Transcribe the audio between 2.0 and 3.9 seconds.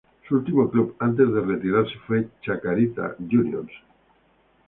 fue Chacarita Juniors.